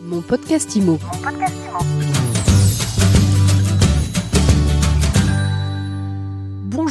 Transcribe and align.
Mon 0.00 0.22
podcast 0.22 0.76
IMO. 0.76 0.98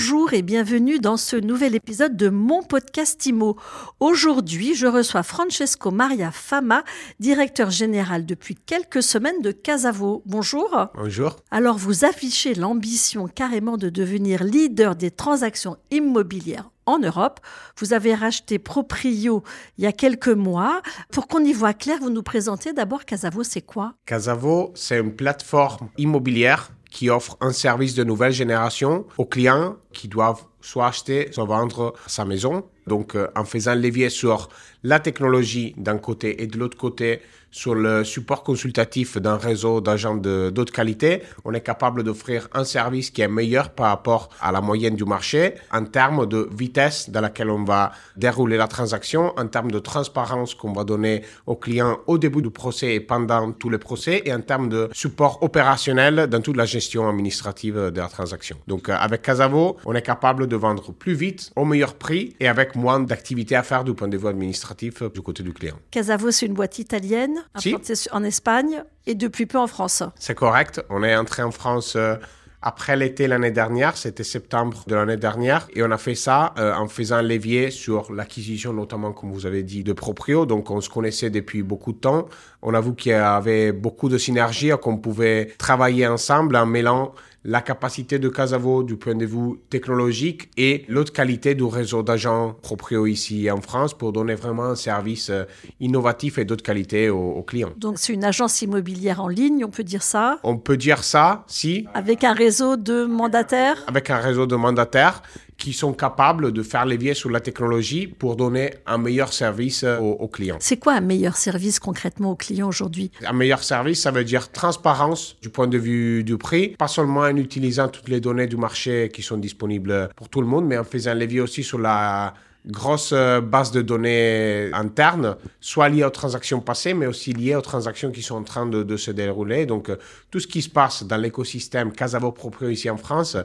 Bonjour 0.10 0.32
et 0.32 0.42
bienvenue 0.42 1.00
dans 1.00 1.18
ce 1.18 1.36
nouvel 1.36 1.76
épisode 1.76 2.16
de 2.16 2.30
mon 2.30 2.64
podcast 2.64 3.26
IMO. 3.26 3.58
Aujourd'hui, 4.00 4.74
je 4.74 4.88
reçois 4.88 5.22
Francesco 5.22 5.92
Maria 5.92 6.32
Fama, 6.32 6.86
directeur 7.20 7.72
général 7.72 8.26
depuis 8.26 8.56
quelques 8.56 9.04
semaines 9.04 9.42
de 9.42 9.52
Casavo. 9.52 10.24
Bonjour. 10.26 10.88
Bonjour. 10.96 11.36
Alors, 11.52 11.78
vous 11.78 12.06
affichez 12.06 12.54
l'ambition 12.56 13.28
carrément 13.28 13.76
de 13.76 13.90
devenir 13.90 14.46
leader 14.46 14.96
des 14.96 15.12
transactions 15.12 15.76
immobilières 15.92 16.70
en 16.86 17.00
Europe. 17.00 17.42
Vous 17.78 17.92
avez 17.92 18.16
racheté 18.16 18.60
Proprio 18.60 19.44
il 19.78 19.84
y 19.84 19.88
a 19.88 19.92
quelques 19.92 20.30
mois. 20.30 20.82
Pour 21.12 21.28
qu'on 21.28 21.44
y 21.44 21.52
voit 21.52 21.74
clair, 21.74 21.98
vous 22.00 22.10
nous 22.10 22.24
présentez 22.24 22.72
d'abord 22.72 23.04
Casavo, 23.04 23.44
c'est 23.44 23.62
quoi? 23.62 23.96
Casavo, 24.06 24.72
c'est 24.74 25.00
une 25.00 25.14
plateforme 25.14 25.90
immobilière 25.98 26.72
qui 26.90 27.10
offre 27.10 27.38
un 27.42 27.52
service 27.52 27.96
de 27.96 28.04
nouvelle 28.04 28.32
génération 28.32 29.06
aux 29.18 29.26
clients 29.26 29.76
qui 29.94 30.08
doivent 30.08 30.44
soit 30.62 30.88
acheter, 30.88 31.32
soit 31.32 31.46
vendre 31.46 31.94
sa 32.08 32.26
maison. 32.26 32.64
Donc, 32.88 33.16
euh, 33.16 33.28
en 33.36 33.46
faisant 33.46 33.76
levier 33.76 34.10
sur 34.10 34.50
la 34.84 35.00
technologie 35.00 35.74
d'un 35.78 35.98
côté 35.98 36.42
et 36.42 36.48
de 36.48 36.58
l'autre 36.58 36.78
côté 36.78 37.22
sur 37.52 37.76
le 37.76 38.04
support 38.04 38.44
consultatif 38.44 39.18
d'un 39.18 39.38
réseau 39.38 39.82
d'agents 39.82 40.16
de 40.16 40.50
d'autres 40.50 40.74
qualités, 40.74 41.24
on 41.46 41.54
est 41.54 41.62
capable 41.62 42.04
d'offrir 42.04 42.48
un 42.54 42.64
service 42.64 43.10
qui 43.10 43.22
est 43.22 43.28
meilleur 43.28 43.72
par 43.72 43.88
rapport 43.88 44.30
à 44.42 44.52
la 44.52 44.62
moyenne 44.62 44.96
du 44.96 45.06
marché 45.06 45.56
en 45.72 45.86
termes 45.86 46.26
de 46.28 46.48
vitesse 46.52 47.10
dans 47.10 47.22
laquelle 47.22 47.50
on 47.50 47.64
va 47.64 47.92
dérouler 48.16 48.58
la 48.58 48.68
transaction, 48.68 49.34
en 49.38 49.48
termes 49.48 49.72
de 49.72 49.80
transparence 49.80 50.54
qu'on 50.56 50.74
va 50.74 50.84
donner 50.84 51.24
aux 51.46 51.56
clients 51.56 51.98
au 52.06 52.18
début 52.18 52.42
du 52.42 52.52
procès 52.52 52.96
et 52.96 53.00
pendant 53.00 53.52
tous 53.52 53.70
les 53.70 53.78
procès, 53.78 54.22
et 54.26 54.34
en 54.34 54.42
termes 54.42 54.70
de 54.70 54.90
support 54.94 55.42
opérationnel 55.42 56.28
dans 56.28 56.42
toute 56.42 56.58
la 56.58 56.66
gestion 56.66 57.10
administrative 57.10 57.92
de 57.92 58.00
la 58.00 58.08
transaction. 58.08 58.58
Donc, 58.68 58.90
euh, 58.90 58.96
avec 59.00 59.22
Casavo, 59.22 59.78
on 59.86 59.94
est 59.96 60.02
capable 60.02 60.48
de 60.48 60.56
vendre 60.56 60.92
plus 60.92 61.14
vite, 61.14 61.52
au 61.56 61.66
meilleur 61.66 61.96
prix 61.96 62.36
et 62.40 62.48
avec 62.48 62.76
moins 62.78 63.00
d'activités 63.00 63.56
à 63.56 63.64
faire 63.64 63.84
du 63.84 63.94
point 63.94 64.08
de 64.08 64.18
vue 64.18 64.28
administratif 64.28 65.04
du 65.04 65.22
côté 65.22 65.44
du 65.44 65.54
client. 65.54 65.76
Casavo, 65.92 66.32
c'est 66.32 66.46
une 66.46 66.54
boîte 66.54 66.80
italienne, 66.80 67.44
Si. 67.58 67.76
en 68.12 68.24
Espagne 68.24 68.84
et 69.06 69.16
depuis 69.16 69.46
peu 69.46 69.58
en 69.58 69.68
France. 69.68 70.04
C'est 70.20 70.36
correct. 70.36 70.82
On 70.90 71.04
est 71.04 71.16
entré 71.16 71.44
en 71.44 71.52
France 71.52 71.96
euh, 71.96 72.16
après 72.62 72.96
l'été 72.96 73.28
l'année 73.28 73.52
dernière, 73.52 73.96
c'était 73.98 74.24
septembre 74.24 74.84
de 74.88 74.96
l'année 74.96 75.16
dernière, 75.16 75.68
et 75.76 75.84
on 75.84 75.92
a 75.92 75.98
fait 76.00 76.16
ça 76.16 76.56
euh, 76.58 76.74
en 76.74 76.88
faisant 76.88 77.18
un 77.18 77.22
levier 77.22 77.70
sur 77.70 78.12
l'acquisition, 78.12 78.74
notamment 78.74 79.14
comme 79.14 79.32
vous 79.32 79.46
avez 79.46 79.62
dit, 79.62 79.84
de 79.84 79.94
Proprio. 79.94 80.48
Donc 80.48 80.72
on 80.72 80.82
se 80.82 80.90
connaissait 80.90 81.30
depuis 81.30 81.62
beaucoup 81.62 81.94
de 81.94 82.00
temps. 82.00 82.28
On 82.64 82.74
a 82.74 82.82
vu 82.82 82.96
qu'il 82.96 83.12
y 83.12 83.16
avait 83.16 83.72
beaucoup 83.72 84.10
de 84.10 84.18
synergies, 84.18 84.72
qu'on 84.82 84.98
pouvait 84.98 85.54
travailler 85.60 86.08
ensemble 86.08 86.56
en 86.56 86.66
mêlant 86.66 87.14
la 87.48 87.62
capacité 87.62 88.20
de 88.20 88.28
Casavo 88.28 88.84
du 88.84 88.98
point 88.98 89.16
de 89.16 89.26
vue 89.26 89.58
technologique 89.70 90.50
et 90.58 90.84
l'autre 90.90 91.14
qualité 91.14 91.56
du 91.56 91.64
réseau 91.64 92.04
d'agents 92.04 92.54
proprio 92.62 93.06
ici 93.08 93.50
en 93.50 93.62
France 93.62 93.94
pour 93.94 94.12
donner 94.12 94.36
vraiment 94.36 94.66
un 94.66 94.76
service 94.76 95.30
euh, 95.30 95.46
innovatif 95.80 96.38
et 96.40 96.44
d'autres 96.44 96.64
qualités 96.64 97.10
aux, 97.10 97.18
aux 97.32 97.44
clients. 97.44 97.72
Donc 97.78 98.00
c'est 98.00 98.12
une 98.12 98.26
agence 98.26 98.62
immobilière 98.62 99.22
en 99.22 99.30
ligne, 99.30 99.64
on 99.64 99.70
peut 99.70 99.86
dire 99.86 100.04
ça, 100.04 100.40
On 100.44 100.58
peut 100.58 100.76
dire 100.76 101.06
ça 101.06 101.46
si 101.48 101.88
avec 101.94 102.26
un 102.26 102.34
réseau 102.34 102.76
de 102.76 103.06
mandataires? 103.06 103.82
avec 103.88 104.10
un 104.10 104.18
réseau 104.18 104.46
de 104.46 104.58
mandataires 104.58 105.22
qui 105.68 105.74
sont 105.74 105.92
capables 105.92 106.54
de 106.54 106.64
faire 106.64 106.86
levier 106.86 107.14
sur 107.14 107.30
la 107.30 107.42
technologie 107.42 108.08
pour 108.08 108.38
donner 108.38 108.76
un 108.86 108.98
meilleur 108.98 109.34
service 109.34 109.84
euh, 109.84 110.00
aux, 110.00 110.14
aux 110.14 110.30
clients. 110.30 110.56
C'est 110.62 110.78
quoi 110.78 110.94
un 110.94 111.02
meilleur 111.02 111.36
service 111.36 111.78
concrètement 111.78 112.32
aux 112.32 112.38
clients 112.38 112.70
aujourd'hui? 112.70 113.12
Un 113.26 113.34
meilleur 113.34 113.62
service, 113.62 114.00
ça 114.02 114.12
veut 114.12 114.24
dire 114.24 114.50
transparence 114.50 115.36
du 115.42 115.50
point 115.50 115.68
de 115.68 115.78
vue 115.78 116.24
du 116.24 116.38
prix, 116.38 116.70
pas 116.70 116.88
seulement 116.88 117.20
en 117.20 117.36
utilisant 117.36 117.90
toutes 117.90 118.08
les 118.08 118.22
données 118.22 118.48
du 118.48 118.56
marché 118.56 119.12
qui 119.14 119.22
sont 119.22 119.36
disponibles 119.36 120.08
pour 120.16 120.30
tout 120.30 120.40
le 120.40 120.48
monde, 120.48 120.66
mais 120.66 120.78
en 120.78 120.86
faisant 120.86 121.14
levier 121.14 121.42
aussi 121.42 121.64
sur 121.64 121.80
la 121.80 122.34
grosse 122.68 123.12
euh, 123.14 123.42
base 123.42 123.72
de 123.72 123.82
données 123.82 124.70
interne, 124.74 125.38
soit 125.62 125.90
liée 125.90 126.04
aux 126.04 126.10
transactions 126.10 126.60
passées, 126.60 126.94
mais 126.94 127.08
aussi 127.08 127.34
liée 127.34 127.56
aux 127.56 127.62
transactions 127.62 128.12
qui 128.12 128.22
sont 128.22 128.36
en 128.36 128.44
train 128.44 128.66
de, 128.66 128.98
se 128.98 129.12
dérouler. 129.12 129.66
Donc, 129.66 129.90
euh, 129.90 129.98
tout 130.32 130.40
ce 130.40 130.48
qui 130.48 130.62
se 130.62 130.70
passe 130.70 131.04
dans 131.04 131.18
l'écosystème 131.18 131.92
Casavo 131.92 132.32
Proprio 132.32 132.70
ici 132.70 132.90
en 132.90 132.98
France 132.98 133.38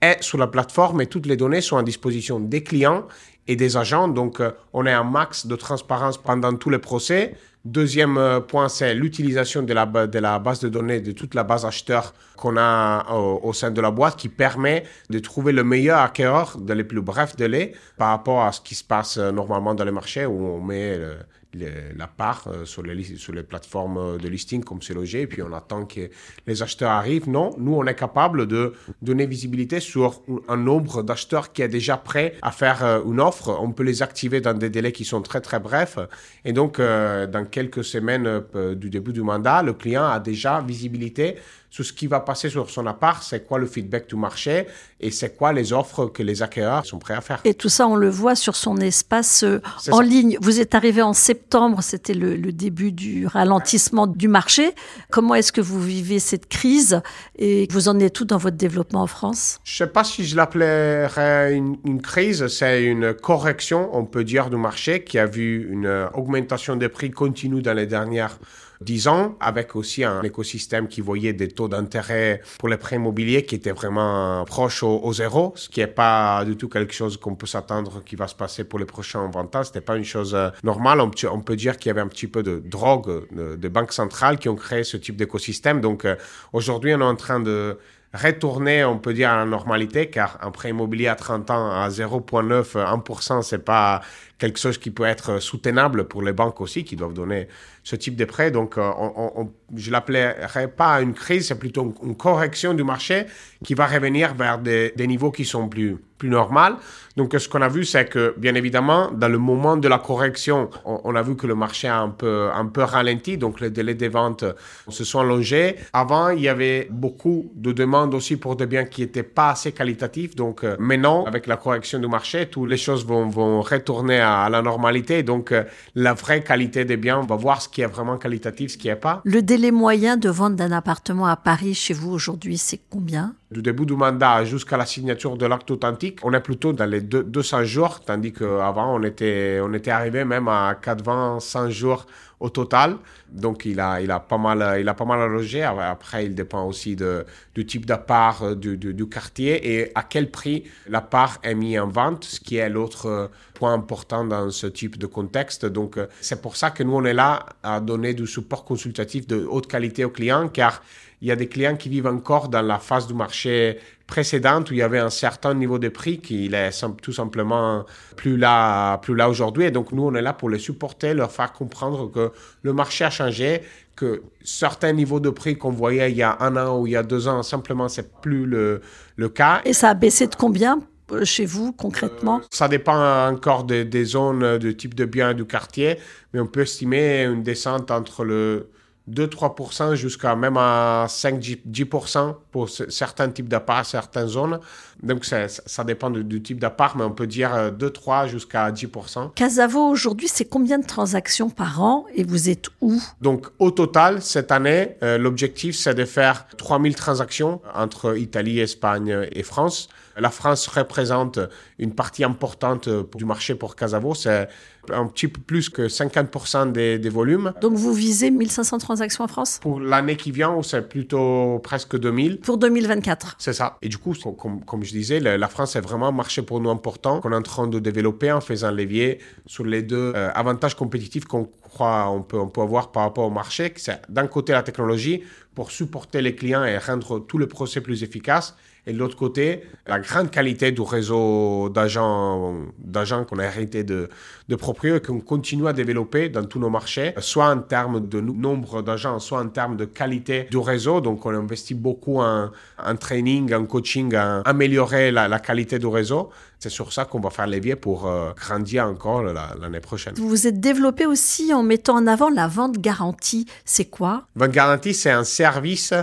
est 0.00 0.22
sur 0.22 0.38
la 0.38 0.46
plateforme 0.46 1.00
et 1.02 1.06
toutes 1.06 1.26
les 1.26 1.36
données 1.36 1.60
sont 1.60 1.76
à 1.76 1.82
disposition 1.82 2.40
des 2.40 2.62
clients 2.62 3.06
et 3.46 3.56
des 3.56 3.76
agents. 3.76 4.08
Donc, 4.08 4.40
euh, 4.40 4.52
on 4.72 4.86
a 4.86 4.96
un 4.96 5.04
max 5.04 5.46
de 5.46 5.56
transparence 5.56 6.18
pendant 6.18 6.54
tous 6.54 6.70
les 6.70 6.78
procès. 6.78 7.34
Deuxième 7.66 8.16
euh, 8.16 8.40
point, 8.40 8.70
c'est 8.70 8.94
l'utilisation 8.94 9.62
de 9.62 9.74
la, 9.74 9.84
base 9.84 10.60
de 10.60 10.68
données, 10.70 11.00
de 11.02 11.12
toute 11.12 11.34
la 11.34 11.44
base 11.44 11.66
acheteur 11.66 12.14
qu'on 12.38 12.56
a 12.56 13.06
au, 13.12 13.40
au 13.42 13.52
sein 13.52 13.70
de 13.70 13.80
la 13.82 13.90
boîte 13.90 14.16
qui 14.16 14.30
permet 14.30 14.84
de 15.10 15.18
trouver 15.18 15.52
le 15.52 15.62
meilleur 15.62 15.98
acquéreur 16.00 16.56
dans 16.58 16.72
les 16.74 16.84
plus 16.84 17.02
brefs 17.02 17.36
délais 17.36 17.74
par 17.98 18.08
rapport 18.08 18.44
à 18.44 18.52
ce 18.52 18.62
qui 18.62 18.74
se 18.74 18.82
passe 18.82 19.18
euh, 19.18 19.30
normalement 19.30 19.74
dans 19.74 19.84
les 19.84 19.90
marchés 19.92 20.24
où 20.24 20.46
on 20.46 20.60
met 20.62 20.96
le- 20.96 21.16
la 21.54 22.06
part 22.06 22.44
euh, 22.46 22.64
sur 22.64 22.82
les, 22.82 23.02
sur 23.16 23.32
les 23.32 23.42
plateformes 23.42 24.18
de 24.18 24.28
listing 24.28 24.62
comme 24.62 24.82
c'est 24.82 24.94
logé 24.94 25.22
et 25.22 25.26
puis 25.26 25.42
on 25.42 25.52
attend 25.52 25.84
que 25.84 26.10
les 26.46 26.62
acheteurs 26.62 26.90
arrivent. 26.90 27.28
Non, 27.28 27.54
nous, 27.58 27.74
on 27.74 27.84
est 27.86 27.94
capable 27.94 28.46
de 28.46 28.72
donner 29.02 29.26
visibilité 29.26 29.80
sur 29.80 30.22
un 30.48 30.56
nombre 30.56 31.02
d'acheteurs 31.02 31.52
qui 31.52 31.62
est 31.62 31.68
déjà 31.68 31.96
prêt 31.96 32.34
à 32.42 32.50
faire 32.52 32.84
euh, 32.84 33.02
une 33.04 33.20
offre. 33.20 33.56
On 33.60 33.72
peut 33.72 33.82
les 33.82 34.02
activer 34.02 34.40
dans 34.40 34.54
des 34.54 34.70
délais 34.70 34.92
qui 34.92 35.04
sont 35.04 35.22
très 35.22 35.40
très 35.40 35.58
brefs. 35.58 35.98
Et 36.44 36.52
donc, 36.52 36.78
euh, 36.78 37.26
dans 37.26 37.44
quelques 37.44 37.84
semaines 37.84 38.42
du 38.74 38.90
début 38.90 39.12
du 39.12 39.22
mandat, 39.22 39.62
le 39.62 39.72
client 39.72 40.04
a 40.04 40.20
déjà 40.20 40.60
visibilité 40.60 41.36
sur 41.70 41.84
ce 41.84 41.92
qui 41.92 42.06
va 42.08 42.20
passer 42.20 42.50
sur 42.50 42.68
son 42.68 42.86
appart, 42.86 43.22
c'est 43.22 43.46
quoi 43.46 43.58
le 43.58 43.66
feedback 43.66 44.08
du 44.08 44.16
marché 44.16 44.66
et 44.98 45.10
c'est 45.10 45.36
quoi 45.36 45.52
les 45.52 45.72
offres 45.72 46.06
que 46.06 46.22
les 46.22 46.42
acquéreurs 46.42 46.84
sont 46.84 46.98
prêts 46.98 47.14
à 47.14 47.20
faire. 47.20 47.40
Et 47.44 47.54
tout 47.54 47.68
ça, 47.68 47.86
on 47.86 47.94
le 47.96 48.10
voit 48.10 48.34
sur 48.34 48.56
son 48.56 48.76
espace 48.78 49.44
euh, 49.44 49.62
en 49.88 49.98
ça. 49.98 50.02
ligne. 50.02 50.36
Vous 50.42 50.60
êtes 50.60 50.74
arrivé 50.74 51.00
en 51.00 51.12
septembre, 51.12 51.82
c'était 51.82 52.12
le, 52.12 52.36
le 52.36 52.52
début 52.52 52.92
du 52.92 53.26
ralentissement 53.26 54.06
du 54.06 54.28
marché. 54.28 54.74
Comment 55.10 55.34
est-ce 55.36 55.52
que 55.52 55.60
vous 55.60 55.80
vivez 55.80 56.18
cette 56.18 56.48
crise 56.48 57.00
et 57.38 57.68
vous 57.70 57.88
en 57.88 57.98
êtes 58.00 58.12
tout 58.12 58.24
dans 58.24 58.36
votre 58.38 58.56
développement 58.56 59.02
en 59.02 59.06
France? 59.06 59.60
Je 59.64 59.76
sais 59.76 59.86
pas 59.86 60.04
si 60.04 60.24
je 60.26 60.36
l'appellerais 60.36 61.54
une, 61.54 61.76
une 61.84 62.02
crise, 62.02 62.48
c'est 62.48 62.82
une 62.84 63.14
correction, 63.14 63.90
on 63.92 64.04
peut 64.04 64.24
dire, 64.24 64.50
du 64.50 64.56
marché 64.56 65.04
qui 65.04 65.18
a 65.18 65.26
vu 65.26 65.68
une 65.70 65.86
euh, 65.86 66.08
augmentation 66.14 66.76
des 66.76 66.88
prix 66.88 67.10
continue 67.10 67.62
dans 67.62 67.74
les 67.74 67.86
dernières 67.86 68.38
dix 68.80 69.08
ans, 69.08 69.36
avec 69.40 69.76
aussi 69.76 70.04
un 70.04 70.22
écosystème 70.22 70.88
qui 70.88 71.00
voyait 71.00 71.32
des 71.32 71.48
taux 71.48 71.68
d'intérêt 71.68 72.40
pour 72.58 72.68
les 72.68 72.76
prêts 72.76 72.96
immobiliers 72.96 73.44
qui 73.44 73.54
étaient 73.54 73.72
vraiment 73.72 74.44
proches 74.46 74.82
au, 74.82 75.00
au 75.02 75.12
zéro, 75.12 75.52
ce 75.56 75.68
qui 75.68 75.80
n'est 75.80 75.86
pas 75.86 76.44
du 76.44 76.56
tout 76.56 76.68
quelque 76.68 76.94
chose 76.94 77.16
qu'on 77.18 77.34
peut 77.34 77.46
s'attendre 77.46 78.02
qui 78.04 78.16
va 78.16 78.26
se 78.26 78.34
passer 78.34 78.64
pour 78.64 78.78
les 78.78 78.86
prochains 78.86 79.28
20 79.30 79.56
ans. 79.56 79.64
C'était 79.64 79.80
pas 79.82 79.96
une 79.96 80.04
chose 80.04 80.34
euh, 80.34 80.48
normale. 80.64 81.00
On, 81.00 81.10
on 81.32 81.40
peut 81.40 81.56
dire 81.56 81.76
qu'il 81.76 81.88
y 81.88 81.92
avait 81.92 82.00
un 82.00 82.08
petit 82.08 82.26
peu 82.26 82.42
de 82.42 82.62
drogue 82.64 83.26
de- 83.32 83.56
des 83.56 83.68
banques 83.68 83.92
centrales 83.92 84.38
qui 84.38 84.48
ont 84.48 84.56
créé 84.56 84.82
ce 84.84 84.96
type 84.96 85.16
d'écosystème. 85.16 85.80
Donc 85.80 86.04
euh, 86.04 86.16
aujourd'hui, 86.52 86.94
on 86.94 87.00
est 87.00 87.04
en 87.04 87.16
train 87.16 87.40
de 87.40 87.78
retourner, 88.12 88.84
on 88.84 88.98
peut 88.98 89.14
dire, 89.14 89.30
à 89.30 89.36
la 89.36 89.44
normalité, 89.44 90.10
car 90.10 90.38
un 90.42 90.50
prêt 90.50 90.70
immobilier 90.70 91.06
à 91.08 91.14
30 91.16 91.50
ans 91.50 91.70
à 91.70 91.88
0,9, 91.90 92.76
1%, 92.76 93.42
c'est 93.42 93.64
pas 93.64 94.00
quelque 94.38 94.58
chose 94.58 94.78
qui 94.78 94.90
peut 94.90 95.04
être 95.04 95.38
soutenable 95.40 96.08
pour 96.08 96.22
les 96.22 96.32
banques 96.32 96.60
aussi, 96.60 96.84
qui 96.84 96.96
doivent 96.96 97.12
donner 97.14 97.46
ce 97.84 97.96
type 97.96 98.16
de 98.16 98.24
prêt. 98.24 98.50
Donc, 98.50 98.78
euh, 98.78 98.90
on, 98.98 99.32
on- 99.36 99.52
je 99.76 99.90
l'appellerais 99.90 100.68
pas 100.68 101.00
une 101.02 101.14
crise, 101.14 101.48
c'est 101.48 101.58
plutôt 101.58 101.94
une 102.02 102.16
correction 102.16 102.74
du 102.74 102.82
marché 102.84 103.26
qui 103.64 103.74
va 103.74 103.86
revenir 103.86 104.34
vers 104.34 104.58
des, 104.58 104.92
des 104.96 105.06
niveaux 105.06 105.30
qui 105.30 105.44
sont 105.44 105.68
plus, 105.68 105.96
plus 106.20 106.28
normaux. 106.28 106.76
Donc, 107.16 107.34
ce 107.36 107.48
qu'on 107.48 107.62
a 107.62 107.68
vu, 107.68 107.84
c'est 107.84 108.06
que, 108.06 108.34
bien 108.36 108.54
évidemment, 108.54 109.10
dans 109.12 109.28
le 109.28 109.38
moment 109.38 109.76
de 109.76 109.88
la 109.88 109.98
correction, 109.98 110.70
on, 110.84 111.14
a 111.16 111.22
vu 111.22 111.34
que 111.34 111.46
le 111.46 111.56
marché 111.56 111.88
a 111.88 111.98
un 112.00 112.10
peu, 112.10 112.82
ralenti, 112.94 113.36
donc 113.36 113.60
les 113.60 113.70
délais 113.70 113.94
des 113.94 114.08
ventes 114.08 114.44
se 114.88 115.04
sont 115.04 115.20
allongés. 115.20 115.76
Avant, 115.92 116.28
il 116.28 116.42
y 116.42 116.48
avait 116.48 116.86
beaucoup 116.90 117.50
de 117.56 117.72
demandes 117.72 118.14
aussi 118.14 118.36
pour 118.36 118.54
des 118.54 118.66
biens 118.66 118.84
qui 118.84 119.00
n'étaient 119.00 119.30
pas 119.38 119.50
assez 119.50 119.72
qualitatifs. 119.72 120.36
Donc, 120.36 120.62
euh, 120.62 120.76
maintenant, 120.78 121.24
avec 121.24 121.46
la 121.46 121.56
correction 121.56 121.98
du 121.98 122.06
marché, 122.06 122.46
toutes 122.46 122.70
les 122.70 122.76
choses 122.76 123.04
vont, 123.04 123.60
retourner 123.60 124.20
à, 124.20 124.42
à 124.42 124.48
la 124.50 124.62
normalité. 124.62 125.22
Donc, 125.22 125.52
euh, 125.52 125.64
la 125.94 126.14
vraie 126.14 126.42
qualité 126.42 126.84
des 126.84 126.96
biens, 126.96 127.18
on 127.18 127.26
va 127.26 127.36
voir 127.36 127.60
ce 127.60 127.68
qui 127.68 127.80
est 127.80 127.86
vraiment 127.86 128.18
qualitatif, 128.18 128.72
ce 128.72 128.78
qui 128.78 128.88
n'est 128.88 128.96
pas. 129.08 129.20
Le 129.24 129.42
délai 129.42 129.72
moyen 129.72 130.16
de 130.16 130.28
vente 130.28 130.56
d'un 130.56 130.72
appartement 130.72 131.26
à 131.26 131.36
Paris 131.36 131.74
chez 131.74 131.94
vous 131.94 132.12
aujourd'hui, 132.12 132.58
c'est 132.58 132.80
combien? 132.88 133.34
Du 133.50 133.62
début 133.62 133.84
du 133.84 133.94
mandat 133.94 134.44
jusqu'à 134.44 134.76
la 134.76 134.86
signature 134.86 135.36
de 135.36 135.44
l'acte 135.44 135.68
authentique, 135.72 136.20
on 136.22 136.32
est 136.32 136.40
plutôt 136.40 136.72
dans 136.72 136.84
les 136.86 137.00
deux- 137.00 137.24
200 137.24 137.64
jours, 137.64 137.98
tandis 138.00 138.32
qu'avant, 138.32 138.94
on 138.94 139.02
était, 139.02 139.58
on 139.60 139.72
était 139.74 139.90
arrivé 139.90 140.24
même 140.24 140.46
à 140.46 140.76
400, 140.80 141.40
100 141.40 141.68
jours 141.70 142.06
au 142.38 142.48
total. 142.48 142.96
Donc, 143.28 143.64
il 143.64 143.80
a, 143.80 144.00
il 144.00 144.10
a 144.12 144.20
pas 144.20 144.38
mal, 144.38 144.80
il 144.80 144.88
a 144.88 144.94
pas 144.94 145.04
mal 145.04 145.20
allogé. 145.20 145.64
Après, 145.64 146.26
il 146.26 146.34
dépend 146.36 146.64
aussi 146.64 146.94
de, 146.94 147.26
du 147.54 147.66
type 147.66 147.86
d'appart 147.86 148.54
du, 148.54 148.76
du, 148.76 148.94
du, 148.94 149.08
quartier 149.08 149.80
et 149.80 149.90
à 149.96 150.04
quel 150.04 150.30
prix 150.30 150.62
l'appart 150.86 151.44
est 151.44 151.54
mis 151.56 151.76
en 151.76 151.88
vente, 151.88 152.24
ce 152.24 152.38
qui 152.38 152.56
est 152.56 152.68
l'autre 152.70 153.30
point 153.54 153.74
important 153.74 154.24
dans 154.24 154.50
ce 154.50 154.68
type 154.68 154.96
de 154.96 155.06
contexte. 155.06 155.66
Donc, 155.66 155.98
c'est 156.20 156.40
pour 156.40 156.54
ça 156.56 156.70
que 156.70 156.84
nous, 156.84 156.94
on 156.94 157.04
est 157.04 157.14
là 157.14 157.46
à 157.64 157.80
donner 157.80 158.14
du 158.14 158.28
support 158.28 158.64
consultatif 158.64 159.26
de 159.26 159.44
haute 159.44 159.66
qualité 159.66 160.04
aux 160.04 160.10
clients, 160.10 160.48
car 160.48 160.82
il 161.20 161.28
y 161.28 161.30
a 161.30 161.36
des 161.36 161.48
clients 161.48 161.76
qui 161.76 161.88
vivent 161.88 162.06
encore 162.06 162.48
dans 162.48 162.62
la 162.62 162.78
phase 162.78 163.06
du 163.06 163.14
marché 163.14 163.78
précédente 164.06 164.70
où 164.70 164.74
il 164.74 164.78
y 164.78 164.82
avait 164.82 164.98
un 164.98 165.10
certain 165.10 165.54
niveau 165.54 165.78
de 165.78 165.88
prix 165.88 166.18
qui 166.18 166.46
est 166.46 166.84
tout 167.02 167.12
simplement 167.12 167.84
plus 168.16 168.36
là, 168.36 168.98
plus 168.98 169.14
là 169.14 169.28
aujourd'hui. 169.28 169.64
Et 169.64 169.70
donc, 169.70 169.92
nous, 169.92 170.04
on 170.04 170.14
est 170.14 170.22
là 170.22 170.32
pour 170.32 170.50
les 170.50 170.58
supporter, 170.58 171.14
leur 171.14 171.30
faire 171.30 171.52
comprendre 171.52 172.10
que 172.10 172.32
le 172.62 172.72
marché 172.72 173.04
a 173.04 173.10
changé, 173.10 173.60
que 173.94 174.22
certains 174.42 174.92
niveaux 174.92 175.20
de 175.20 175.30
prix 175.30 175.56
qu'on 175.56 175.70
voyait 175.70 176.10
il 176.10 176.16
y 176.16 176.22
a 176.22 176.38
un 176.40 176.56
an 176.56 176.78
ou 176.78 176.86
il 176.86 176.94
y 176.94 176.96
a 176.96 177.02
deux 177.02 177.28
ans, 177.28 177.42
simplement, 177.42 177.88
c'est 177.88 178.10
plus 178.20 178.46
le, 178.46 178.80
le 179.16 179.28
cas. 179.28 179.60
Et 179.64 179.74
ça 179.74 179.90
a 179.90 179.94
baissé 179.94 180.26
de 180.26 180.34
combien 180.34 180.80
chez 181.24 181.44
vous 181.44 181.72
concrètement? 181.72 182.38
Euh, 182.38 182.46
Ça 182.50 182.68
dépend 182.68 183.28
encore 183.28 183.64
des, 183.64 183.84
des 183.84 184.04
zones, 184.04 184.58
du 184.58 184.76
type 184.76 184.94
de 184.94 185.04
bien 185.04 185.34
du 185.34 185.44
quartier, 185.44 185.98
mais 186.32 186.40
on 186.40 186.46
peut 186.46 186.60
estimer 186.62 187.24
une 187.24 187.42
descente 187.42 187.90
entre 187.90 188.24
le 188.24 188.70
2-3% 189.10 189.94
jusqu'à 189.94 190.36
même 190.36 190.56
à 190.56 191.06
5-10% 191.08 192.34
pour 192.50 192.68
certains 192.68 193.28
types 193.28 193.48
d'appart, 193.48 193.84
certaines 193.84 194.28
zones. 194.28 194.60
Donc 195.02 195.24
ça, 195.24 195.48
ça 195.48 195.84
dépend 195.84 196.10
du, 196.10 196.42
type 196.42 196.58
d'appart, 196.58 196.94
mais 196.96 197.04
on 197.04 197.10
peut 197.10 197.26
dire 197.26 197.72
2-3 197.72 198.28
jusqu'à 198.28 198.70
10%. 198.70 199.32
Casavo, 199.34 199.88
aujourd'hui, 199.88 200.28
c'est 200.28 200.44
combien 200.44 200.78
de 200.78 200.86
transactions 200.86 201.50
par 201.50 201.82
an 201.82 202.06
et 202.14 202.24
vous 202.24 202.48
êtes 202.48 202.68
où? 202.80 203.00
Donc 203.20 203.46
au 203.58 203.70
total, 203.70 204.22
cette 204.22 204.52
année, 204.52 204.96
euh, 205.02 205.18
l'objectif, 205.18 205.76
c'est 205.76 205.94
de 205.94 206.04
faire 206.04 206.46
3000 206.56 206.94
transactions 206.94 207.60
entre 207.74 208.18
Italie, 208.18 208.60
Espagne 208.60 209.28
et 209.32 209.42
France. 209.42 209.88
La 210.16 210.30
France 210.30 210.66
représente 210.66 211.38
une 211.78 211.94
partie 211.94 212.24
importante 212.24 212.88
du 213.16 213.24
marché 213.24 213.54
pour 213.54 213.74
Casavo. 213.76 214.14
C'est 214.14 214.48
un 214.92 215.06
petit 215.06 215.28
peu 215.28 215.40
plus 215.40 215.68
que 215.68 215.82
50% 215.82 216.72
des, 216.72 216.98
des, 216.98 217.08
volumes. 217.08 217.52
Donc 217.60 217.74
vous 217.74 217.92
visez 217.92 218.30
1500 218.30 218.78
transactions 218.78 219.24
en 219.24 219.28
France? 219.28 219.58
Pour 219.60 219.80
l'année 219.80 220.16
qui 220.16 220.30
vient, 220.30 220.60
c'est 220.62 220.88
plutôt 220.88 221.58
presque 221.62 221.98
2000. 221.98 222.40
Pour 222.40 222.58
2024 222.58 223.36
C'est 223.38 223.52
ça. 223.52 223.76
Et 223.82 223.88
du 223.88 223.98
coup, 223.98 224.14
comme, 224.38 224.64
comme 224.64 224.84
je 224.84 224.92
disais, 224.92 225.20
la 225.20 225.48
France 225.48 225.76
est 225.76 225.80
vraiment 225.80 226.08
un 226.08 226.12
marché 226.12 226.42
pour 226.42 226.60
nous 226.60 226.70
important 226.70 227.20
qu'on 227.20 227.32
est 227.32 227.36
en 227.36 227.42
train 227.42 227.66
de 227.66 227.78
développer 227.78 228.32
en 228.32 228.40
faisant 228.40 228.70
levier 228.70 229.18
sur 229.46 229.64
les 229.64 229.82
deux 229.82 230.12
euh, 230.14 230.30
avantages 230.34 230.74
compétitifs 230.74 231.24
qu'on 231.24 231.44
croit 231.44 232.10
on 232.10 232.22
peut, 232.22 232.38
on 232.38 232.48
peut 232.48 232.60
avoir 232.60 232.92
par 232.92 233.04
rapport 233.04 233.26
au 233.26 233.30
marché. 233.30 233.72
C'est 233.76 234.00
d'un 234.08 234.26
côté 234.26 234.52
la 234.52 234.62
technologie 234.62 235.22
pour 235.54 235.70
supporter 235.70 236.22
les 236.22 236.34
clients 236.34 236.64
et 236.64 236.78
rendre 236.78 237.20
tout 237.20 237.38
le 237.38 237.46
procès 237.46 237.80
plus 237.80 238.02
efficace 238.02 238.56
et 238.86 238.92
de 238.92 238.98
l'autre 238.98 239.16
côté, 239.16 239.62
la 239.86 239.98
grande 239.98 240.30
qualité 240.30 240.72
du 240.72 240.80
réseau 240.80 241.68
d'agents, 241.68 242.54
d'agents 242.78 243.24
qu'on 243.24 243.38
a 243.38 243.44
hérité 243.44 243.84
de, 243.84 244.08
de 244.48 244.56
Proprio 244.56 244.96
et 244.96 245.00
qu'on 245.00 245.20
continue 245.20 245.68
à 245.68 245.72
développer 245.72 246.28
dans 246.28 246.44
tous 246.44 246.58
nos 246.58 246.70
marchés, 246.70 247.12
soit 247.18 247.50
en 247.50 247.58
termes 247.58 248.08
de 248.08 248.20
nombre 248.20 248.82
d'agents, 248.82 249.18
soit 249.18 249.40
en 249.40 249.48
termes 249.48 249.76
de 249.76 249.84
qualité 249.84 250.46
du 250.50 250.58
réseau. 250.58 251.00
Donc, 251.00 251.26
on 251.26 251.30
investit 251.34 251.74
beaucoup 251.74 252.20
en, 252.20 252.50
en 252.82 252.96
training, 252.96 253.52
en 253.52 253.66
coaching, 253.66 254.14
en 254.16 254.42
améliorer 254.44 255.10
la, 255.10 255.28
la 255.28 255.38
qualité 255.38 255.78
du 255.78 255.86
réseau. 255.86 256.30
C'est 256.58 256.68
sur 256.68 256.92
ça 256.92 257.06
qu'on 257.06 257.20
va 257.20 257.30
faire 257.30 257.46
levier 257.46 257.74
pour 257.74 258.06
euh, 258.06 258.32
grandir 258.36 258.84
encore 258.86 259.22
l'année 259.22 259.80
prochaine. 259.80 260.12
Vous 260.16 260.28
vous 260.28 260.46
êtes 260.46 260.60
développé 260.60 261.06
aussi 261.06 261.54
en 261.54 261.62
mettant 261.62 261.96
en 261.96 262.06
avant 262.06 262.28
la 262.28 262.48
vente 262.48 262.76
garantie. 262.78 263.46
C'est 263.64 263.86
quoi? 263.86 264.24
Vente 264.36 264.50
garantie, 264.50 264.92
c'est 264.92 265.10
un 265.10 265.24
service 265.24 265.94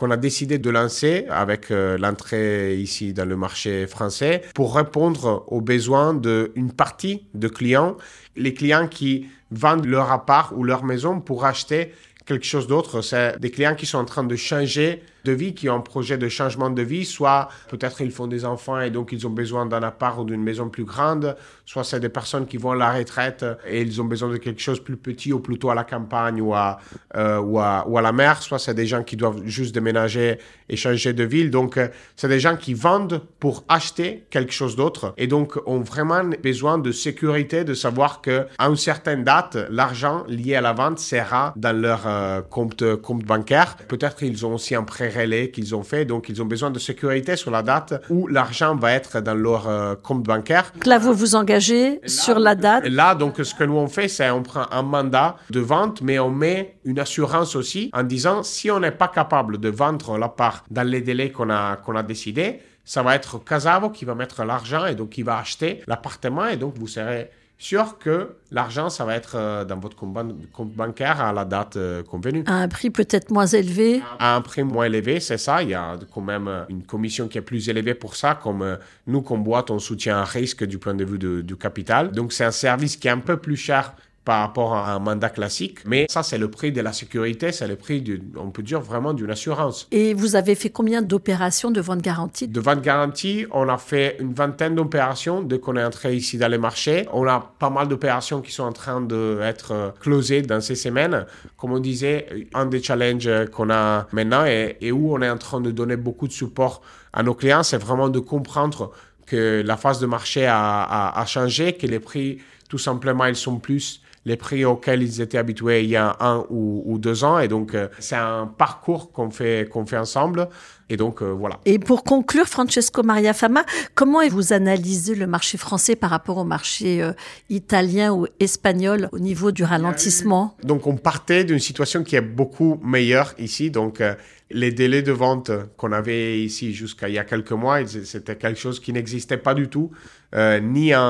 qu'on 0.00 0.10
a 0.10 0.16
décidé 0.16 0.56
de 0.56 0.70
lancer 0.70 1.26
avec 1.28 1.70
euh, 1.70 1.98
l'entrée 1.98 2.76
ici 2.76 3.12
dans 3.12 3.28
le 3.28 3.36
marché 3.36 3.86
français 3.86 4.40
pour 4.54 4.74
répondre 4.74 5.44
aux 5.48 5.60
besoins 5.60 6.14
d'une 6.14 6.72
partie 6.72 7.26
de 7.34 7.48
clients, 7.48 7.98
les 8.34 8.54
clients 8.54 8.88
qui 8.88 9.26
vendent 9.50 9.84
leur 9.84 10.10
appart 10.10 10.54
ou 10.56 10.64
leur 10.64 10.84
maison 10.84 11.20
pour 11.20 11.44
acheter 11.44 11.92
quelque 12.24 12.46
chose 12.46 12.66
d'autre. 12.66 13.02
C'est 13.02 13.38
des 13.40 13.50
clients 13.50 13.74
qui 13.74 13.84
sont 13.84 13.98
en 13.98 14.06
train 14.06 14.24
de 14.24 14.36
changer 14.36 15.02
de 15.24 15.32
vie, 15.32 15.54
qui 15.54 15.68
ont 15.68 15.76
un 15.76 15.80
projet 15.80 16.18
de 16.18 16.28
changement 16.28 16.70
de 16.70 16.82
vie, 16.82 17.04
soit 17.04 17.48
peut-être 17.68 18.00
ils 18.00 18.10
font 18.10 18.26
des 18.26 18.44
enfants 18.44 18.80
et 18.80 18.90
donc 18.90 19.12
ils 19.12 19.26
ont 19.26 19.30
besoin 19.30 19.66
d'un 19.66 19.82
appart 19.82 20.18
ou 20.18 20.24
d'une 20.24 20.42
maison 20.42 20.68
plus 20.68 20.84
grande, 20.84 21.36
soit 21.66 21.84
c'est 21.84 22.00
des 22.00 22.08
personnes 22.08 22.46
qui 22.46 22.56
vont 22.56 22.72
à 22.72 22.76
la 22.76 22.92
retraite 22.92 23.44
et 23.66 23.82
ils 23.82 24.00
ont 24.00 24.04
besoin 24.04 24.30
de 24.30 24.36
quelque 24.36 24.60
chose 24.60 24.80
plus 24.80 24.96
petit 24.96 25.32
ou 25.32 25.40
plutôt 25.40 25.70
à 25.70 25.74
la 25.74 25.84
campagne 25.84 26.40
ou 26.40 26.54
à, 26.54 26.78
euh, 27.16 27.38
ou 27.38 27.58
à, 27.58 27.86
ou 27.88 27.98
à 27.98 28.02
la 28.02 28.12
mer, 28.12 28.42
soit 28.42 28.58
c'est 28.58 28.74
des 28.74 28.86
gens 28.86 29.02
qui 29.02 29.16
doivent 29.16 29.42
juste 29.44 29.74
déménager 29.74 30.38
et 30.68 30.76
changer 30.76 31.12
de 31.12 31.24
ville. 31.24 31.50
Donc 31.50 31.76
euh, 31.76 31.88
c'est 32.16 32.28
des 32.28 32.40
gens 32.40 32.56
qui 32.56 32.74
vendent 32.74 33.22
pour 33.38 33.64
acheter 33.68 34.24
quelque 34.30 34.52
chose 34.52 34.76
d'autre 34.76 35.14
et 35.16 35.26
donc 35.26 35.58
ont 35.66 35.80
vraiment 35.80 36.22
besoin 36.42 36.78
de 36.78 36.92
sécurité, 36.92 37.64
de 37.64 37.74
savoir 37.74 38.20
que 38.20 38.46
à 38.58 38.68
une 38.68 38.76
certaine 38.76 39.24
date, 39.24 39.56
l'argent 39.70 40.24
lié 40.28 40.56
à 40.56 40.60
la 40.60 40.72
vente 40.72 40.98
sera 40.98 41.52
dans 41.56 41.76
leur 41.78 42.06
euh, 42.06 42.40
compte, 42.42 42.96
compte 42.96 43.24
bancaire. 43.24 43.76
Peut-être 43.88 44.16
qu'ils 44.16 44.46
ont 44.46 44.54
aussi 44.54 44.74
un 44.74 44.84
prêt 44.84 45.09
relais 45.10 45.50
qu'ils 45.50 45.74
ont 45.74 45.82
fait. 45.82 46.04
Donc, 46.04 46.28
ils 46.28 46.40
ont 46.42 46.46
besoin 46.46 46.70
de 46.70 46.78
sécurité 46.78 47.36
sur 47.36 47.50
la 47.50 47.62
date 47.62 48.02
où 48.08 48.26
l'argent 48.26 48.74
va 48.76 48.92
être 48.92 49.20
dans 49.20 49.34
leur 49.34 49.68
euh, 49.68 49.94
compte 49.94 50.22
bancaire. 50.22 50.72
là, 50.86 50.98
vous 50.98 51.12
vous 51.12 51.34
engagez 51.34 52.00
sur 52.06 52.38
la 52.38 52.54
date. 52.54 52.86
Là, 52.86 53.14
donc, 53.14 53.36
ce 53.42 53.54
que 53.54 53.64
nous 53.64 53.76
on 53.76 53.88
fait, 53.88 54.08
c'est 54.08 54.30
on 54.30 54.42
prend 54.42 54.66
un 54.70 54.82
mandat 54.82 55.36
de 55.50 55.60
vente, 55.60 56.02
mais 56.02 56.18
on 56.18 56.30
met 56.30 56.76
une 56.84 56.98
assurance 56.98 57.56
aussi 57.56 57.90
en 57.92 58.02
disant 58.02 58.42
si 58.42 58.70
on 58.70 58.80
n'est 58.80 58.90
pas 58.90 59.08
capable 59.08 59.58
de 59.58 59.68
vendre 59.68 60.18
la 60.18 60.28
part 60.28 60.64
dans 60.70 60.86
les 60.86 61.00
délais 61.00 61.30
qu'on 61.30 61.50
a, 61.50 61.76
qu'on 61.76 61.96
a 61.96 62.02
décidé, 62.02 62.60
ça 62.84 63.02
va 63.02 63.14
être 63.14 63.42
Casavo 63.44 63.90
qui 63.90 64.04
va 64.04 64.14
mettre 64.14 64.44
l'argent 64.44 64.86
et 64.86 64.94
donc 64.94 65.10
qui 65.10 65.22
va 65.22 65.38
acheter 65.38 65.82
l'appartement 65.86 66.46
et 66.48 66.56
donc 66.56 66.76
vous 66.76 66.88
serez 66.88 67.30
sûr 67.60 67.98
que 67.98 68.30
l'argent, 68.50 68.88
ça 68.88 69.04
va 69.04 69.14
être 69.14 69.34
euh, 69.34 69.64
dans 69.66 69.78
votre 69.78 69.94
compte 69.94 70.72
bancaire 70.72 71.20
à 71.20 71.30
la 71.32 71.44
date 71.44 71.76
euh, 71.76 72.02
convenue. 72.02 72.42
À 72.46 72.54
un 72.54 72.68
prix 72.68 72.88
peut-être 72.88 73.30
moins 73.30 73.46
élevé 73.46 74.02
À 74.18 74.34
un 74.34 74.40
prix 74.40 74.64
moins 74.64 74.86
élevé, 74.86 75.20
c'est 75.20 75.36
ça. 75.36 75.62
Il 75.62 75.68
y 75.68 75.74
a 75.74 75.98
quand 76.12 76.22
même 76.22 76.48
euh, 76.48 76.64
une 76.70 76.82
commission 76.82 77.28
qui 77.28 77.36
est 77.36 77.42
plus 77.42 77.68
élevée 77.68 77.94
pour 77.94 78.16
ça, 78.16 78.34
comme 78.34 78.78
nous, 79.06 79.20
comme 79.20 79.44
boîte, 79.44 79.70
on 79.70 79.78
soutient 79.78 80.16
un 80.16 80.24
risque 80.24 80.64
du 80.64 80.78
point 80.78 80.94
de 80.94 81.04
vue 81.04 81.18
du 81.18 81.56
capital. 81.56 82.12
Donc, 82.12 82.32
c'est 82.32 82.44
un 82.44 82.50
service 82.50 82.96
qui 82.96 83.08
est 83.08 83.12
un 83.12 83.18
peu 83.18 83.36
plus 83.36 83.56
cher 83.56 83.94
par 84.24 84.40
rapport 84.40 84.74
à 84.74 84.92
un 84.92 84.98
mandat 84.98 85.30
classique. 85.30 85.78
Mais 85.86 86.06
ça, 86.08 86.22
c'est 86.22 86.38
le 86.38 86.50
prix 86.50 86.72
de 86.72 86.80
la 86.80 86.92
sécurité, 86.92 87.52
c'est 87.52 87.66
le 87.66 87.76
prix, 87.76 88.04
on 88.36 88.50
peut 88.50 88.62
dire 88.62 88.80
vraiment 88.80 89.12
d'une 89.14 89.30
assurance. 89.30 89.88
Et 89.90 90.14
vous 90.14 90.36
avez 90.36 90.54
fait 90.54 90.70
combien 90.70 91.02
d'opérations 91.02 91.70
de 91.70 91.80
vente 91.80 92.02
garantie? 92.02 92.46
De 92.46 92.60
vente 92.60 92.82
garantie, 92.82 93.46
on 93.50 93.68
a 93.68 93.78
fait 93.78 94.16
une 94.20 94.34
vingtaine 94.34 94.74
d'opérations 94.74 95.42
dès 95.42 95.58
qu'on 95.58 95.76
est 95.76 95.84
entré 95.84 96.14
ici 96.14 96.36
dans 96.36 96.48
les 96.48 96.58
marchés. 96.58 97.08
On 97.12 97.26
a 97.26 97.40
pas 97.58 97.70
mal 97.70 97.88
d'opérations 97.88 98.42
qui 98.42 98.52
sont 98.52 98.64
en 98.64 98.72
train 98.72 99.00
d'être 99.00 99.72
euh, 99.72 99.90
closées 100.00 100.42
dans 100.42 100.60
ces 100.60 100.74
semaines. 100.74 101.24
Comme 101.56 101.72
on 101.72 101.80
disait, 101.80 102.26
un 102.54 102.66
des 102.66 102.82
challenges 102.82 103.28
qu'on 103.50 103.70
a 103.70 104.06
maintenant 104.12 104.44
et, 104.44 104.76
et 104.80 104.92
où 104.92 105.14
on 105.14 105.22
est 105.22 105.30
en 105.30 105.38
train 105.38 105.60
de 105.60 105.70
donner 105.70 105.96
beaucoup 105.96 106.28
de 106.28 106.32
support 106.32 106.82
à 107.12 107.22
nos 107.22 107.34
clients, 107.34 107.62
c'est 107.62 107.78
vraiment 107.78 108.08
de 108.08 108.18
comprendre 108.18 108.92
que 109.26 109.62
la 109.64 109.76
phase 109.76 110.00
de 110.00 110.06
marché 110.06 110.46
a, 110.46 110.82
a, 110.82 111.20
a, 111.20 111.26
changé, 111.26 111.74
que 111.74 111.86
les 111.86 112.00
prix, 112.00 112.38
tout 112.68 112.78
simplement, 112.78 113.24
ils 113.26 113.36
sont 113.36 113.58
plus 113.58 114.02
les 114.26 114.36
prix 114.36 114.64
auxquels 114.64 115.02
ils 115.02 115.20
étaient 115.20 115.38
habitués 115.38 115.82
il 115.82 115.90
y 115.90 115.96
a 115.96 116.16
un 116.20 116.44
ou, 116.50 116.98
deux 116.98 117.24
ans. 117.24 117.38
Et 117.38 117.48
donc, 117.48 117.74
euh, 117.74 117.88
c'est 117.98 118.16
un 118.16 118.46
parcours 118.46 119.12
qu'on 119.12 119.30
fait, 119.30 119.68
qu'on 119.70 119.86
fait 119.86 119.96
ensemble. 119.96 120.48
Et 120.90 120.96
donc, 120.96 121.22
euh, 121.22 121.30
voilà. 121.30 121.60
Et 121.64 121.78
pour 121.78 122.04
conclure, 122.04 122.46
Francesco 122.46 123.02
Maria 123.02 123.32
Fama, 123.32 123.64
comment 123.94 124.26
vous 124.28 124.52
analysez 124.52 125.14
le 125.14 125.26
marché 125.26 125.56
français 125.56 125.96
par 125.96 126.10
rapport 126.10 126.36
au 126.36 126.44
marché 126.44 127.02
euh, 127.02 127.12
italien 127.48 128.12
ou 128.12 128.26
espagnol 128.40 129.08
au 129.12 129.18
niveau 129.18 129.52
du 129.52 129.64
ralentissement? 129.64 130.56
Donc, 130.64 130.86
on 130.86 130.96
partait 130.96 131.44
d'une 131.44 131.58
situation 131.58 132.04
qui 132.04 132.16
est 132.16 132.20
beaucoup 132.20 132.78
meilleure 132.82 133.34
ici. 133.38 133.70
Donc, 133.70 134.02
les 134.50 134.72
délais 134.72 135.02
de 135.02 135.12
vente 135.12 135.50
qu'on 135.76 135.92
avait 135.92 136.40
ici 136.40 136.74
jusqu'à 136.74 137.08
il 137.08 137.14
y 137.14 137.18
a 137.18 137.24
quelques 137.24 137.52
mois, 137.52 137.86
c'était 137.86 138.36
quelque 138.36 138.58
chose 138.58 138.80
qui 138.80 138.92
n'existait 138.92 139.36
pas 139.36 139.54
du 139.54 139.68
tout, 139.68 139.92
euh, 140.34 140.60
ni 140.60 140.94
en, 140.94 141.00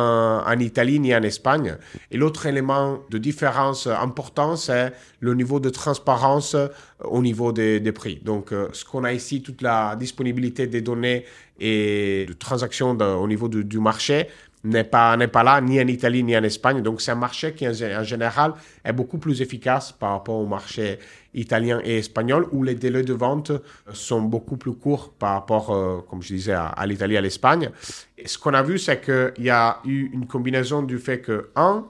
en, 0.47 0.59
Italie 0.59 0.99
ni 0.99 1.15
en 1.15 1.23
Espagne. 1.23 1.77
Et 2.11 2.17
l'autre 2.17 2.47
élément 2.47 3.01
de 3.11 3.19
différence 3.19 3.87
important, 3.87 4.57
c'est 4.57 4.93
le 5.21 5.35
niveau 5.35 5.61
de 5.61 5.71
transparence 5.71 6.57
au 7.01 7.21
niveau 7.21 7.53
des, 7.53 7.81
des 7.81 7.93
prix. 7.93 8.21
Donc, 8.25 8.53
euh, 8.53 8.69
ce 8.73 8.85
qu'on 8.85 9.05
a 9.05 9.13
ici, 9.13 9.43
toute 9.43 9.63
la 9.63 9.97
disponibilité 9.97 10.67
des 10.67 10.81
données 10.81 11.25
et 11.59 12.25
de 12.27 12.33
transactions 12.33 12.91
au 12.93 13.29
niveau 13.29 13.49
du 13.49 13.79
marché, 13.79 14.29
n'est 14.65 14.85
pas, 14.85 15.17
n'est 15.17 15.29
pas 15.29 15.43
là, 15.43 15.61
ni 15.61 15.81
en 15.81 15.87
Italie, 15.87 16.23
ni 16.23 16.37
en 16.37 16.43
Espagne. 16.43 16.83
Donc, 16.83 17.01
c'est 17.01 17.11
un 17.11 17.17
marché 17.17 17.55
qui, 17.55 17.67
en 17.67 17.73
général, 18.03 18.55
est 18.85 18.93
beaucoup 18.93 19.19
plus 19.19 19.41
efficace 19.41 19.93
par 19.93 20.11
rapport 20.13 20.37
au 20.37 20.47
marché 20.47 20.99
italien 21.33 21.81
et 21.85 21.99
espagnol, 21.99 22.47
où 22.53 22.63
les 22.63 22.75
délais 22.75 23.03
de 23.03 23.15
vente 23.15 23.53
sont 23.93 24.21
beaucoup 24.23 24.57
plus 24.57 24.73
courts 24.73 25.13
par 25.19 25.35
rapport, 25.35 25.71
euh, 25.71 26.01
comme 26.09 26.23
je 26.23 26.35
disais, 26.35 26.53
à, 26.53 26.85
l'Italie 26.87 27.15
et 27.15 27.19
à 27.19 27.21
l'Espagne. 27.21 27.71
Ce 28.25 28.37
qu'on 28.37 28.53
a 28.53 28.63
vu, 28.63 28.79
c'est 28.79 29.01
qu'il 29.01 29.45
y 29.45 29.51
a 29.51 29.79
eu 29.85 30.11
une 30.13 30.27
combinaison 30.27 30.83
du 30.83 30.99
fait 30.99 31.21
que, 31.21 31.51
un, 31.57 31.87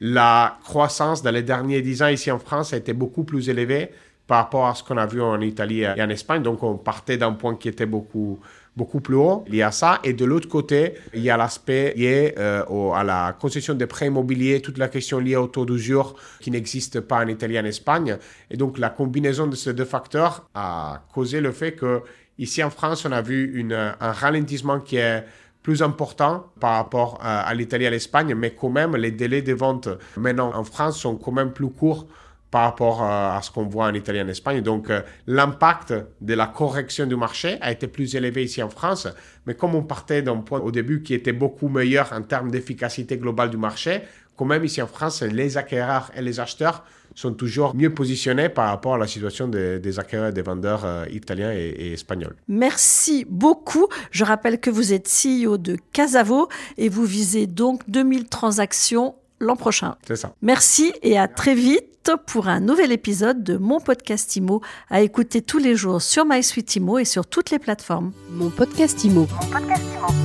la 0.00 0.58
croissance 0.64 1.22
dans 1.22 1.30
les 1.30 1.42
derniers 1.42 1.82
10 1.82 2.02
ans 2.02 2.08
ici 2.08 2.30
en 2.30 2.38
France 2.38 2.72
a 2.72 2.76
été 2.76 2.92
beaucoup 2.92 3.24
plus 3.24 3.48
élevée 3.48 3.90
par 4.26 4.38
rapport 4.38 4.66
à 4.66 4.74
ce 4.74 4.82
qu'on 4.82 4.96
a 4.96 5.06
vu 5.06 5.20
en 5.20 5.40
Italie 5.40 5.82
et 5.82 6.02
en 6.02 6.08
Espagne. 6.08 6.42
Donc, 6.42 6.62
on 6.62 6.76
partait 6.76 7.16
d'un 7.16 7.32
point 7.32 7.56
qui 7.56 7.68
était 7.68 7.86
beaucoup, 7.86 8.40
beaucoup 8.76 9.00
plus 9.00 9.14
haut 9.14 9.44
lié 9.48 9.62
à 9.62 9.70
ça. 9.70 10.00
Et 10.04 10.12
de 10.12 10.24
l'autre 10.24 10.48
côté, 10.48 10.94
il 11.14 11.22
y 11.22 11.30
a 11.30 11.36
l'aspect 11.36 11.94
lié 11.96 12.34
euh, 12.38 12.62
à 12.92 13.04
la 13.04 13.36
concession 13.38 13.74
des 13.74 13.86
prêts 13.86 14.06
immobiliers, 14.06 14.60
toute 14.60 14.78
la 14.78 14.88
question 14.88 15.18
liée 15.18 15.36
au 15.36 15.46
taux 15.46 15.64
d'usure 15.64 16.14
qui 16.40 16.50
n'existe 16.50 17.00
pas 17.00 17.24
en 17.24 17.28
Italie 17.28 17.56
et 17.56 17.60
en 17.60 17.64
Espagne. 17.64 18.18
Et 18.50 18.56
donc, 18.56 18.78
la 18.78 18.90
combinaison 18.90 19.46
de 19.46 19.56
ces 19.56 19.74
deux 19.74 19.84
facteurs 19.84 20.48
a 20.54 21.04
causé 21.12 21.40
le 21.40 21.52
fait 21.52 21.72
que 21.72 22.02
ici 22.38 22.62
en 22.62 22.70
France, 22.70 23.04
on 23.04 23.12
a 23.12 23.22
vu 23.22 23.66
un 23.70 24.12
ralentissement 24.12 24.80
qui 24.80 24.96
est 24.96 25.24
plus 25.62 25.82
important 25.82 26.46
par 26.60 26.76
rapport 26.76 27.18
à, 27.22 27.40
à 27.40 27.54
l'Italie 27.54 27.84
et 27.84 27.86
à 27.86 27.90
l'Espagne, 27.90 28.34
mais 28.34 28.50
quand 28.50 28.68
même, 28.68 28.96
les 28.96 29.12
délais 29.12 29.40
de 29.40 29.54
vente 29.54 29.88
maintenant 30.16 30.52
en 30.54 30.64
France 30.64 30.98
sont 30.98 31.16
quand 31.16 31.32
même 31.32 31.52
plus 31.52 31.70
courts 31.70 32.06
par 32.54 32.62
rapport 32.62 33.02
à 33.02 33.40
ce 33.42 33.50
qu'on 33.50 33.64
voit 33.64 33.86
en 33.86 33.94
Italie 33.94 34.18
et 34.18 34.22
en 34.22 34.28
Espagne. 34.28 34.60
Donc, 34.60 34.88
euh, 34.88 35.00
l'impact 35.26 35.92
de 36.20 36.34
la 36.34 36.46
correction 36.46 37.04
du 37.04 37.16
marché 37.16 37.58
a 37.60 37.72
été 37.72 37.88
plus 37.88 38.14
élevé 38.14 38.44
ici 38.44 38.62
en 38.62 38.70
France. 38.70 39.08
Mais 39.44 39.54
comme 39.54 39.74
on 39.74 39.82
partait 39.82 40.22
d'un 40.22 40.36
point 40.36 40.60
au 40.60 40.70
début 40.70 41.02
qui 41.02 41.14
était 41.14 41.32
beaucoup 41.32 41.66
meilleur 41.66 42.12
en 42.12 42.22
termes 42.22 42.52
d'efficacité 42.52 43.16
globale 43.16 43.50
du 43.50 43.56
marché, 43.56 44.02
quand 44.36 44.44
même 44.44 44.64
ici 44.64 44.80
en 44.80 44.86
France, 44.86 45.22
les 45.22 45.56
acquéreurs 45.56 46.12
et 46.16 46.22
les 46.22 46.38
acheteurs 46.38 46.84
sont 47.16 47.32
toujours 47.32 47.74
mieux 47.74 47.92
positionnés 47.92 48.48
par 48.48 48.68
rapport 48.68 48.94
à 48.94 48.98
la 48.98 49.08
situation 49.08 49.48
des, 49.48 49.98
acquéreurs 49.98 50.28
et 50.28 50.32
des 50.32 50.42
vendeurs 50.42 50.84
euh, 50.84 51.06
italiens 51.10 51.52
et, 51.52 51.74
et, 51.76 51.92
espagnols. 51.94 52.36
Merci 52.46 53.26
beaucoup. 53.28 53.88
Je 54.12 54.22
rappelle 54.22 54.60
que 54.60 54.70
vous 54.70 54.92
êtes 54.92 55.08
CEO 55.08 55.58
de 55.58 55.76
Casavo 55.92 56.48
et 56.76 56.88
vous 56.88 57.04
visez 57.04 57.48
donc 57.48 57.82
2000 57.90 58.28
transactions 58.28 59.16
l'an 59.44 59.56
prochain. 59.56 59.96
C'est 60.06 60.16
ça. 60.16 60.34
Merci 60.42 60.92
et 61.02 61.18
à 61.18 61.28
très 61.28 61.54
vite 61.54 62.12
pour 62.26 62.48
un 62.48 62.60
nouvel 62.60 62.92
épisode 62.92 63.42
de 63.42 63.56
mon 63.56 63.80
podcast 63.80 64.36
IMO 64.36 64.60
à 64.90 65.00
écouter 65.00 65.40
tous 65.40 65.58
les 65.58 65.74
jours 65.74 66.02
sur 66.02 66.24
MySuite 66.26 66.76
IMO 66.76 66.98
et 66.98 67.04
sur 67.04 67.26
toutes 67.26 67.50
les 67.50 67.58
plateformes. 67.58 68.12
Mon 68.30 68.50
podcast 68.50 69.04
IMO. 69.04 69.26
Mon 69.30 69.50
podcast 69.50 69.82
IMO. 69.96 70.23